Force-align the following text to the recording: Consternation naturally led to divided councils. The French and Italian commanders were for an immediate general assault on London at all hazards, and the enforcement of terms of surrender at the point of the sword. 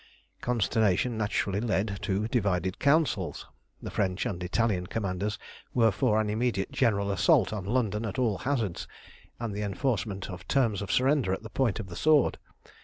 Consternation 0.41 1.15
naturally 1.15 1.59
led 1.61 1.99
to 2.01 2.27
divided 2.27 2.79
councils. 2.79 3.45
The 3.83 3.91
French 3.91 4.25
and 4.25 4.43
Italian 4.43 4.87
commanders 4.87 5.37
were 5.75 5.91
for 5.91 6.19
an 6.19 6.27
immediate 6.27 6.71
general 6.71 7.11
assault 7.11 7.53
on 7.53 7.65
London 7.65 8.03
at 8.07 8.17
all 8.17 8.39
hazards, 8.39 8.87
and 9.39 9.53
the 9.53 9.61
enforcement 9.61 10.27
of 10.27 10.47
terms 10.47 10.81
of 10.81 10.91
surrender 10.91 11.33
at 11.33 11.43
the 11.43 11.51
point 11.51 11.79
of 11.79 11.85
the 11.85 11.95
sword. 11.95 12.39